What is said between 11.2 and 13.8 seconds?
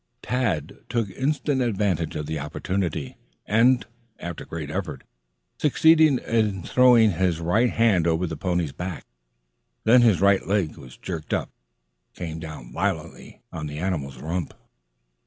up. It came down violently on the